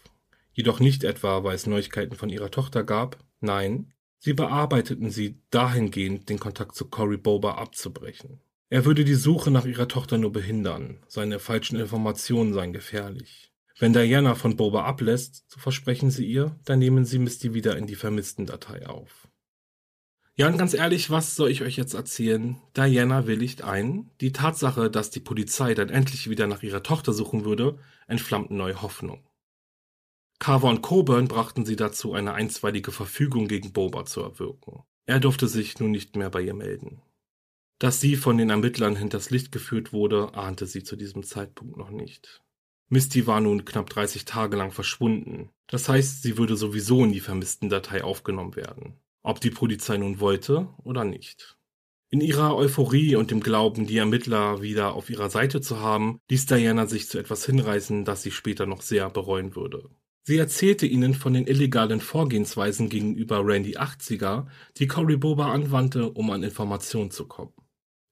[0.54, 6.30] Jedoch nicht etwa, weil es Neuigkeiten von ihrer Tochter gab, nein, sie bearbeiteten sie dahingehend,
[6.30, 8.42] den Kontakt zu Cory Boba abzubrechen.
[8.70, 13.52] Er würde die Suche nach ihrer Tochter nur behindern, seine falschen Informationen seien gefährlich.
[13.78, 17.88] Wenn Diana von Boba ablässt, so versprechen sie ihr, dann nehmen sie Misty wieder in
[17.88, 19.28] die Vermissten-Datei auf.
[20.38, 22.58] Ja, und ganz ehrlich, was soll ich euch jetzt erzählen?
[22.76, 24.12] Diana willigt ein.
[24.20, 28.82] Die Tatsache, dass die Polizei dann endlich wieder nach ihrer Tochter suchen würde, entflammt neue
[28.82, 29.26] Hoffnung.
[30.40, 34.84] Carver und Coburn brachten sie dazu, eine einstweilige Verfügung gegen Boba zu erwirken.
[35.06, 37.02] Er durfte sich nun nicht mehr bei ihr melden.
[37.80, 41.90] Dass sie von den Ermittlern hinters Licht geführt wurde, ahnte sie zu diesem Zeitpunkt noch
[41.90, 42.42] nicht.
[42.90, 45.50] Misty war nun knapp 30 Tage lang verschwunden.
[45.68, 50.20] Das heißt, sie würde sowieso in die vermissten Datei aufgenommen werden ob die Polizei nun
[50.20, 51.58] wollte oder nicht.
[52.12, 56.46] In ihrer Euphorie und dem Glauben, die Ermittler wieder auf ihrer Seite zu haben, ließ
[56.46, 59.90] Diana sich zu etwas hinreißen, das sie später noch sehr bereuen würde.
[60.22, 64.46] Sie erzählte ihnen von den illegalen Vorgehensweisen gegenüber Randy 80er,
[64.78, 67.54] die Cory Boba anwandte, um an Informationen zu kommen.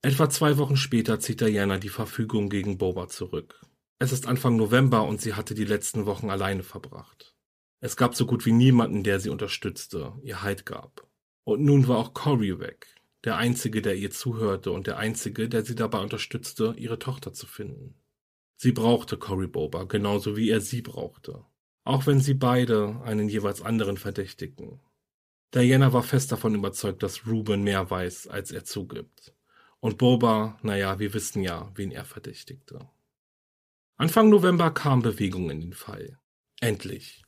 [0.05, 3.61] Etwa zwei Wochen später zieht Diana die Verfügung gegen Boba zurück.
[3.99, 7.33] Es ist Anfang November und sie hatte die letzten Wochen alleine verbracht.
[7.79, 11.07] Es gab so gut wie niemanden, der sie unterstützte, ihr Halt gab.
[11.45, 12.87] Und nun war auch Cory weg,
[13.23, 17.47] der einzige, der ihr zuhörte und der einzige, der sie dabei unterstützte, ihre Tochter zu
[17.47, 17.95] finden.
[18.57, 21.45] Sie brauchte Cory Boba, genauso wie er sie brauchte.
[21.85, 24.81] Auch wenn sie beide einen jeweils anderen verdächtigten.
[25.53, 29.33] Diana war fest davon überzeugt, dass Ruben mehr weiß, als er zugibt.
[29.83, 32.87] Und Boba, naja, wir wissen ja, wen er verdächtigte.
[33.97, 36.17] Anfang November kam Bewegung in den Fall.
[36.61, 37.21] Endlich.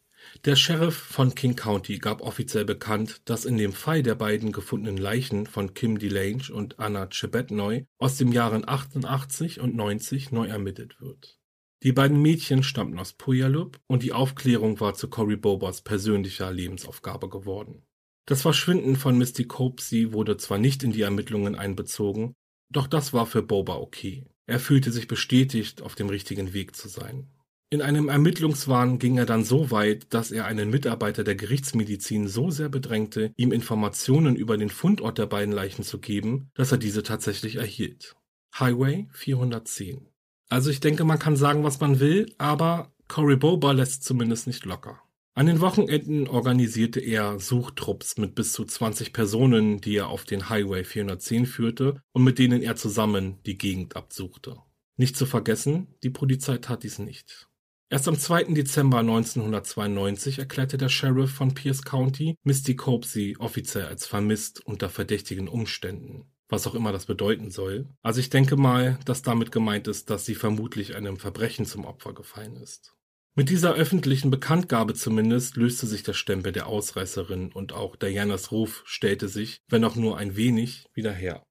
[0.46, 4.96] Der Sheriff von King County gab offiziell bekannt, dass in dem Fall der beiden gefundenen
[4.96, 11.02] Leichen von Kim DeLange und Anna Chebetnoy aus den Jahren 88 und 90 neu ermittelt
[11.02, 11.38] wird.
[11.84, 17.28] Die beiden Mädchen stammten aus Puyallup und die Aufklärung war zu Cory Bobas persönlicher Lebensaufgabe
[17.28, 17.86] geworden.
[18.26, 22.34] Das Verschwinden von Misty Copsey wurde zwar nicht in die Ermittlungen einbezogen,
[22.76, 24.26] doch das war für Boba okay.
[24.48, 27.28] Er fühlte sich bestätigt, auf dem richtigen Weg zu sein.
[27.72, 32.52] In einem Ermittlungswahn ging er dann so weit, dass er einen Mitarbeiter der Gerichtsmedizin so
[32.52, 37.02] sehr bedrängte, ihm Informationen über den Fundort der beiden Leichen zu geben, dass er diese
[37.02, 38.16] tatsächlich erhielt.
[38.60, 40.08] Highway 410.
[40.50, 44.64] Also ich denke, man kann sagen, was man will, aber Cory Boba lässt zumindest nicht
[44.66, 45.02] locker.
[45.38, 50.48] An den Wochenenden organisierte er Suchtrupps mit bis zu 20 Personen, die er auf den
[50.48, 54.56] Highway 410 führte und mit denen er zusammen die Gegend absuchte.
[54.96, 57.50] Nicht zu vergessen, die Polizei tat dies nicht.
[57.90, 58.54] Erst am 2.
[58.54, 65.50] Dezember 1992 erklärte der Sheriff von Pierce County Misty Copsey offiziell als vermisst unter verdächtigen
[65.50, 66.32] Umständen.
[66.48, 67.90] Was auch immer das bedeuten soll.
[68.04, 72.14] Also ich denke mal, dass damit gemeint ist, dass sie vermutlich einem Verbrechen zum Opfer
[72.14, 72.96] gefallen ist.
[73.38, 78.84] Mit dieser öffentlichen Bekanntgabe zumindest löste sich der Stempel der Ausreißerin und auch Dianas Ruf
[78.86, 81.44] stellte sich, wenn auch nur ein wenig, wieder her.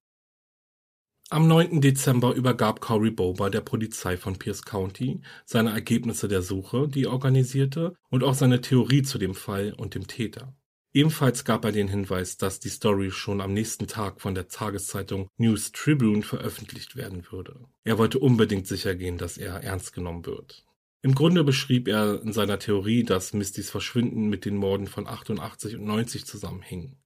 [1.29, 1.81] Am 9.
[1.81, 7.11] Dezember übergab Cory Boba der Polizei von Pierce County seine Ergebnisse der Suche, die er
[7.11, 10.55] organisierte, und auch seine Theorie zu dem Fall und dem Täter.
[10.91, 15.27] Ebenfalls gab er den Hinweis, dass die Story schon am nächsten Tag von der Tageszeitung
[15.37, 17.59] News Tribune veröffentlicht werden würde.
[17.83, 20.64] Er wollte unbedingt sichergehen, dass er ernst genommen wird.
[21.05, 25.75] Im Grunde beschrieb er in seiner Theorie, dass Mistys Verschwinden mit den Morden von 88
[25.75, 26.97] und 90 zusammenhing.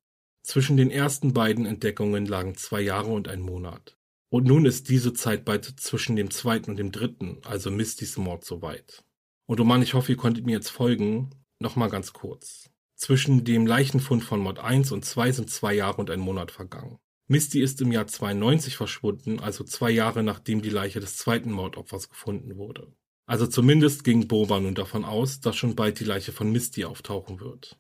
[0.41, 3.97] Zwischen den ersten beiden Entdeckungen lagen zwei Jahre und ein Monat.
[4.29, 8.45] Und nun ist diese Zeit bald zwischen dem zweiten und dem dritten, also Mistys Mord,
[8.45, 9.03] soweit.
[9.47, 11.31] Und oh Mann, ich hoffe, ihr konntet mir jetzt folgen.
[11.59, 12.69] Nochmal ganz kurz.
[12.95, 16.99] Zwischen dem Leichenfund von Mord 1 und 2 sind zwei Jahre und ein Monat vergangen.
[17.27, 22.07] Misty ist im Jahr 92 verschwunden, also zwei Jahre nachdem die Leiche des zweiten Mordopfers
[22.07, 22.93] gefunden wurde.
[23.29, 27.39] Also zumindest ging Boba nun davon aus, dass schon bald die Leiche von Misty auftauchen
[27.39, 27.77] wird.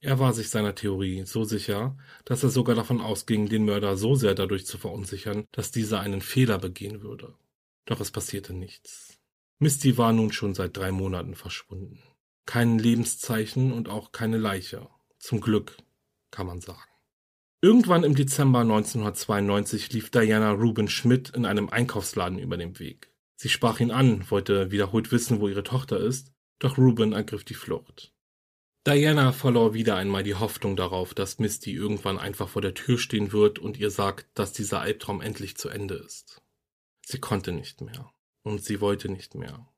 [0.00, 4.16] Er war sich seiner Theorie so sicher, dass er sogar davon ausging, den Mörder so
[4.16, 7.32] sehr dadurch zu verunsichern, dass dieser einen Fehler begehen würde.
[7.86, 9.18] Doch es passierte nichts.
[9.58, 12.02] Misty war nun schon seit drei Monaten verschwunden.
[12.44, 14.90] Kein Lebenszeichen und auch keine Leiche.
[15.18, 15.78] Zum Glück,
[16.30, 16.82] kann man sagen.
[17.62, 23.11] Irgendwann im Dezember 1992 lief Diana Ruben Schmidt in einem Einkaufsladen über den Weg.
[23.36, 27.54] Sie sprach ihn an, wollte wiederholt wissen, wo ihre Tochter ist, doch Ruben ergriff die
[27.54, 28.12] Flucht.
[28.86, 33.32] Diana verlor wieder einmal die Hoffnung darauf, dass Misty irgendwann einfach vor der Tür stehen
[33.32, 36.42] wird und ihr sagt, dass dieser Albtraum endlich zu Ende ist.
[37.06, 38.10] Sie konnte nicht mehr.
[38.42, 39.68] Und sie wollte nicht mehr.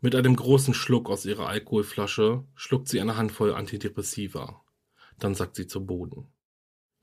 [0.00, 4.62] Mit einem großen Schluck aus ihrer Alkoholflasche schluckt sie eine Handvoll Antidepressiva.
[5.18, 6.33] Dann sackt sie zu Boden.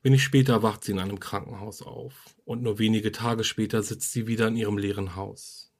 [0.02, 4.26] Wenig später wacht sie in einem Krankenhaus auf und nur wenige Tage später sitzt sie
[4.26, 5.72] wieder in ihrem leeren Haus.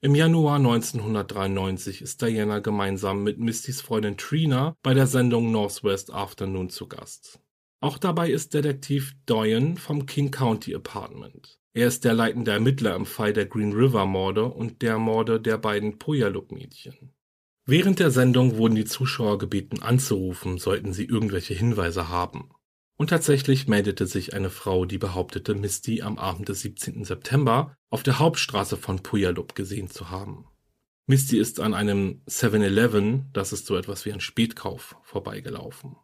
[0.00, 6.70] Im Januar 1993 ist Diana gemeinsam mit Mistys Freundin Trina bei der Sendung Northwest Afternoon
[6.70, 7.40] zu Gast.
[7.80, 11.58] Auch dabei ist Detektiv Doyen vom King County Apartment.
[11.72, 15.58] Er ist der leitende Ermittler im Fall der Green River Morde und der Morde der
[15.58, 17.14] beiden Puyallup-Mädchen.
[17.66, 22.50] Während der Sendung wurden die Zuschauer gebeten anzurufen, sollten sie irgendwelche Hinweise haben.
[22.98, 27.04] Und tatsächlich meldete sich eine Frau, die behauptete, Misty am Abend des 17.
[27.04, 30.46] September auf der Hauptstraße von Puyallup gesehen zu haben.
[31.06, 35.94] Misty ist an einem 7-Eleven, das ist so etwas wie ein Spätkauf, vorbeigelaufen.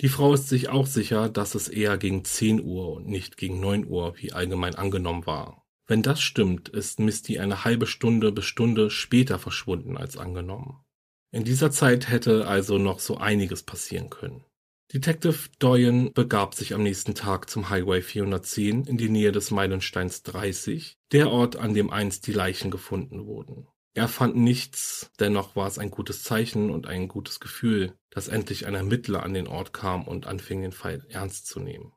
[0.00, 3.60] Die Frau ist sich auch sicher, dass es eher gegen 10 Uhr und nicht gegen
[3.60, 5.66] 9 Uhr, wie allgemein angenommen war.
[5.86, 10.82] Wenn das stimmt, ist Misty eine halbe Stunde bis Stunde später verschwunden als angenommen.
[11.30, 14.44] In dieser Zeit hätte also noch so einiges passieren können.
[14.92, 20.22] Detective Doyen begab sich am nächsten Tag zum Highway 410 in die Nähe des Meilensteins
[20.22, 23.68] 30, der Ort, an dem einst die Leichen gefunden wurden.
[23.92, 28.66] Er fand nichts, dennoch war es ein gutes Zeichen und ein gutes Gefühl, dass endlich
[28.66, 31.92] ein Ermittler an den Ort kam und anfing, den Fall ernst zu nehmen.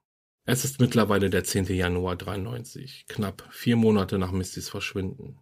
[0.46, 1.68] Es ist mittlerweile der 10.
[1.68, 5.40] Januar 93, knapp vier Monate nach Mistys Verschwinden.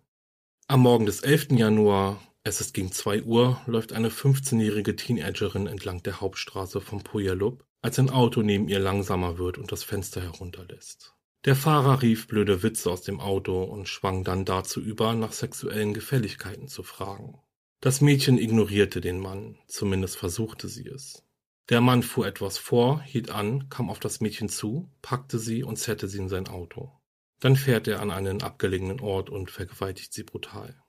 [0.67, 1.53] Am Morgen des 11.
[1.53, 7.63] Januar, es ist gegen 2 Uhr, läuft eine 15-jährige Teenagerin entlang der Hauptstraße von Puyallup,
[7.81, 11.15] als ein Auto neben ihr langsamer wird und das Fenster herunterlässt.
[11.45, 15.93] Der Fahrer rief blöde Witze aus dem Auto und schwang dann dazu über, nach sexuellen
[15.93, 17.39] Gefälligkeiten zu fragen.
[17.79, 21.23] Das Mädchen ignorierte den Mann, zumindest versuchte sie es.
[21.69, 25.77] Der Mann fuhr etwas vor, hielt an, kam auf das Mädchen zu, packte sie und
[25.77, 26.91] zerrte sie in sein Auto.
[27.39, 30.81] Dann fährt er an einen abgelegenen Ort und vergewaltigt sie brutal.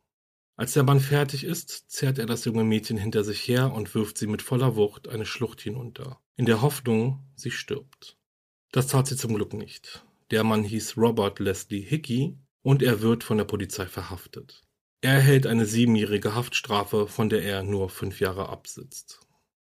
[0.56, 4.18] Als der Mann fertig ist, zerrt er das junge Mädchen hinter sich her und wirft
[4.18, 8.18] sie mit voller Wucht eine Schlucht hinunter, in der Hoffnung, sie stirbt.
[8.72, 10.04] Das tat sie zum Glück nicht.
[10.30, 14.62] Der Mann hieß Robert Leslie Hickey und er wird von der Polizei verhaftet.
[15.00, 19.20] Er erhält eine siebenjährige Haftstrafe, von der er nur fünf Jahre absitzt.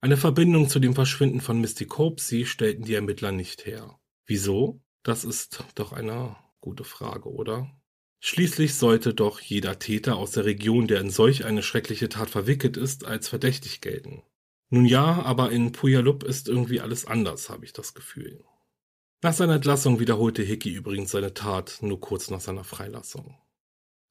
[0.02, 4.00] Eine Verbindung zu dem Verschwinden von Misty Copsey stellten die Ermittler nicht her.
[4.26, 4.82] Wieso?
[5.04, 7.70] Das ist doch eine gute Frage, oder?
[8.24, 12.78] Schließlich sollte doch jeder Täter aus der Region, der in solch eine schreckliche Tat verwickelt
[12.78, 14.22] ist, als verdächtig gelten.
[14.70, 18.46] Nun ja, aber in Puyallup ist irgendwie alles anders, habe ich das Gefühl.
[19.24, 23.40] Nach seiner Entlassung wiederholte Hickey übrigens seine Tat nur kurz nach seiner Freilassung.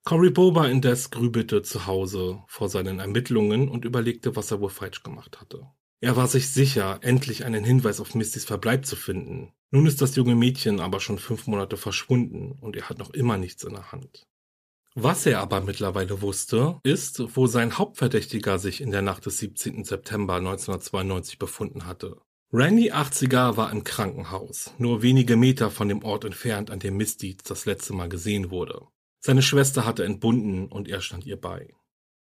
[0.05, 5.05] Cory Boba indes grübelte zu Hause vor seinen Ermittlungen und überlegte, was er wohl falsch
[5.05, 5.71] gemacht hatte.
[6.03, 9.53] Er war sich sicher, endlich einen Hinweis auf Mistys Verbleib zu finden.
[9.71, 13.37] Nun ist das junge Mädchen aber schon fünf Monate verschwunden und er hat noch immer
[13.37, 14.27] nichts in der Hand.
[14.95, 19.85] Was er aber mittlerweile wusste, ist, wo sein Hauptverdächtiger sich in der Nacht des 17.
[19.85, 22.17] September 1992 befunden hatte.
[22.53, 27.37] Randy 80er war im Krankenhaus, nur wenige Meter von dem Ort entfernt, an dem Misty
[27.45, 28.89] das letzte Mal gesehen wurde.
[29.21, 31.73] Seine Schwester hatte entbunden und er stand ihr bei.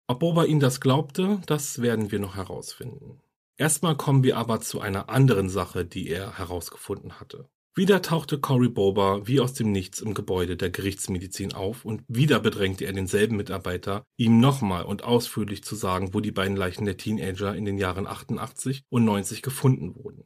[0.08, 3.20] Ob Boba ihn das glaubte, das werden wir noch herausfinden.
[3.64, 7.48] Erstmal kommen wir aber zu einer anderen Sache, die er herausgefunden hatte.
[7.74, 12.42] Wieder tauchte Cory Boba wie aus dem Nichts im Gebäude der Gerichtsmedizin auf und wieder
[12.42, 16.98] bedrängte er denselben Mitarbeiter, ihm nochmal und ausführlich zu sagen, wo die beiden Leichen der
[16.98, 20.26] Teenager in den Jahren 88 und 90 gefunden wurden.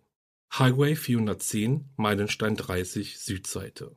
[0.57, 3.93] Highway 410, Meilenstein 30, Südseite.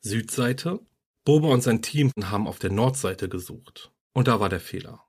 [0.00, 0.78] Südseite?
[1.24, 3.90] Boba und sein Team haben auf der Nordseite gesucht.
[4.12, 5.05] Und da war der Fehler.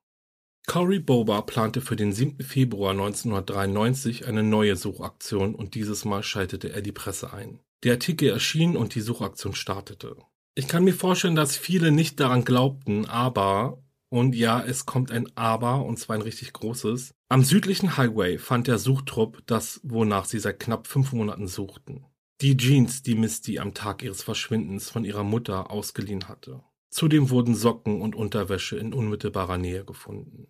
[0.70, 2.44] Cory Boba plante für den 7.
[2.44, 7.62] Februar 1993 eine neue Suchaktion und dieses Mal schaltete er die Presse ein.
[7.84, 10.18] Der Artikel erschien und die Suchaktion startete.
[10.56, 15.32] Ich kann mir vorstellen, dass viele nicht daran glaubten, aber, und ja, es kommt ein
[15.36, 20.40] Aber, und zwar ein richtig großes, am südlichen Highway fand der Suchtrupp das, wonach sie
[20.40, 22.06] seit knapp fünf Monaten suchten.
[22.42, 26.62] Die Jeans, die Misty am Tag ihres Verschwindens von ihrer Mutter ausgeliehen hatte.
[26.90, 30.48] Zudem wurden Socken und Unterwäsche in unmittelbarer Nähe gefunden.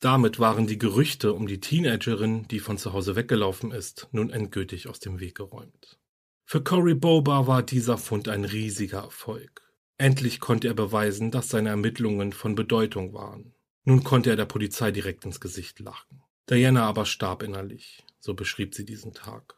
[0.00, 4.88] Damit waren die Gerüchte um die Teenagerin, die von zu Hause weggelaufen ist, nun endgültig
[4.88, 5.98] aus dem Weg geräumt.
[6.44, 9.72] Für Cory Boba war dieser Fund ein riesiger Erfolg.
[9.98, 13.52] Endlich konnte er beweisen, dass seine Ermittlungen von Bedeutung waren.
[13.84, 16.22] Nun konnte er der Polizei direkt ins Gesicht lachen.
[16.48, 19.56] Diana aber starb innerlich, so beschrieb sie diesen Tag.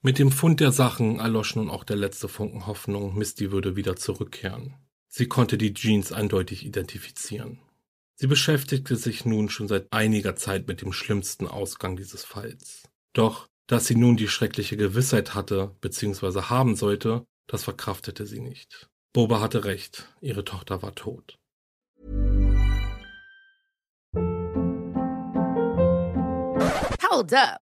[0.00, 3.96] Mit dem Fund der Sachen erlosch nun auch der letzte Funken Hoffnung, Misty würde wieder
[3.96, 4.74] zurückkehren.
[5.08, 7.60] Sie konnte die Jeans eindeutig identifizieren.
[8.16, 12.84] Sie beschäftigte sich nun schon seit einiger Zeit mit dem schlimmsten Ausgang dieses Falls.
[13.12, 16.42] Doch dass sie nun die schreckliche Gewissheit hatte bzw.
[16.42, 18.90] haben sollte, das verkraftete sie nicht.
[19.12, 21.38] Boba hatte recht, ihre Tochter war tot.
[27.10, 27.63] Hold up.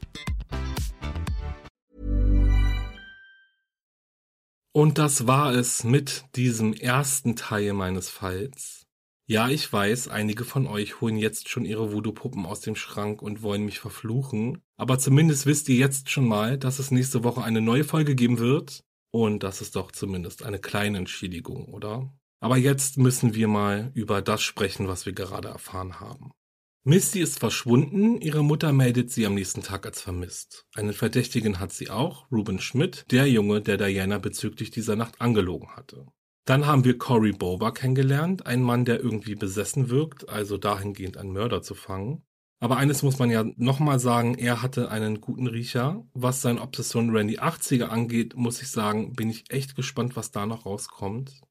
[4.73, 8.87] Und das war es mit diesem ersten Teil meines Falls.
[9.27, 13.41] Ja, ich weiß, einige von euch holen jetzt schon ihre Voodoo-Puppen aus dem Schrank und
[13.41, 14.61] wollen mich verfluchen.
[14.77, 18.39] Aber zumindest wisst ihr jetzt schon mal, dass es nächste Woche eine neue Folge geben
[18.39, 18.83] wird.
[19.13, 22.13] Und das ist doch zumindest eine kleine Entschädigung, oder?
[22.39, 26.31] Aber jetzt müssen wir mal über das sprechen, was wir gerade erfahren haben.
[26.83, 30.65] Misty ist verschwunden, ihre Mutter meldet sie am nächsten Tag als vermisst.
[30.73, 35.75] Einen Verdächtigen hat sie auch, Ruben Schmidt, der Junge, der Diana bezüglich dieser Nacht angelogen
[35.75, 36.07] hatte.
[36.45, 41.33] Dann haben wir Cory Boba kennengelernt, ein Mann, der irgendwie besessen wirkt, also dahingehend einen
[41.33, 42.23] Mörder zu fangen.
[42.59, 46.03] Aber eines muss man ja nochmal sagen, er hatte einen guten Riecher.
[46.13, 50.47] Was seine Obsession Randy 80er angeht, muss ich sagen, bin ich echt gespannt, was da
[50.47, 51.41] noch rauskommt.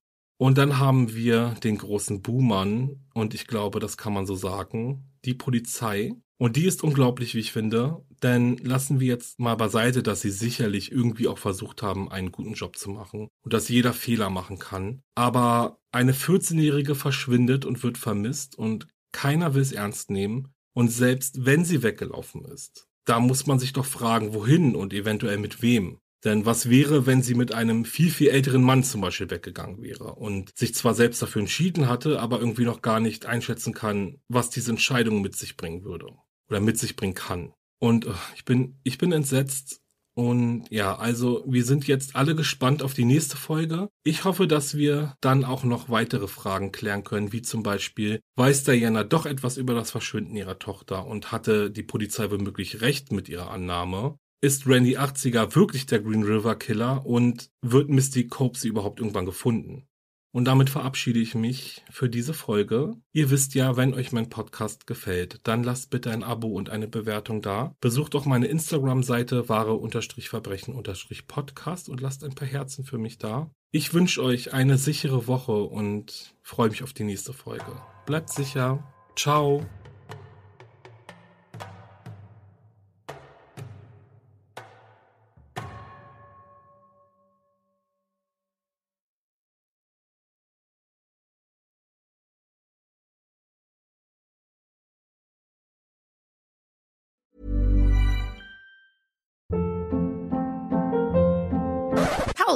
[0.41, 5.05] Und dann haben wir den großen Buhmann, und ich glaube, das kann man so sagen,
[5.27, 6.15] die Polizei.
[6.39, 10.31] Und die ist unglaublich, wie ich finde, denn lassen wir jetzt mal beiseite, dass sie
[10.31, 14.59] sicherlich irgendwie auch versucht haben, einen guten Job zu machen und dass jeder Fehler machen
[14.59, 15.03] kann.
[15.15, 20.55] Aber eine 14-Jährige verschwindet und wird vermisst und keiner will es ernst nehmen.
[20.73, 25.37] Und selbst wenn sie weggelaufen ist, da muss man sich doch fragen, wohin und eventuell
[25.37, 25.99] mit wem.
[26.25, 30.15] Denn was wäre, wenn sie mit einem viel, viel älteren Mann zum Beispiel weggegangen wäre
[30.15, 34.51] und sich zwar selbst dafür entschieden hatte, aber irgendwie noch gar nicht einschätzen kann, was
[34.51, 36.09] diese Entscheidung mit sich bringen würde
[36.49, 37.55] oder mit sich bringen kann.
[37.79, 39.81] Und uh, ich bin, ich bin entsetzt.
[40.15, 43.89] Und ja, also wir sind jetzt alle gespannt auf die nächste Folge.
[44.03, 48.65] Ich hoffe, dass wir dann auch noch weitere Fragen klären können, wie zum Beispiel, weiß
[48.65, 53.31] Diana doch etwas über das Verschwinden ihrer Tochter und hatte die Polizei womöglich recht mit
[53.31, 54.19] ihrer Annahme?
[54.41, 59.87] Ist Randy 80er wirklich der Green River Killer und wird Misty Copesy überhaupt irgendwann gefunden?
[60.33, 62.95] Und damit verabschiede ich mich für diese Folge.
[63.13, 66.87] Ihr wisst ja, wenn euch mein Podcast gefällt, dann lasst bitte ein Abo und eine
[66.87, 67.75] Bewertung da.
[67.81, 73.51] Besucht auch meine Instagram-Seite wahre-verbrechen-podcast und lasst ein paar Herzen für mich da.
[73.73, 77.83] Ich wünsche euch eine sichere Woche und freue mich auf die nächste Folge.
[78.07, 78.85] Bleibt sicher.
[79.17, 79.67] Ciao.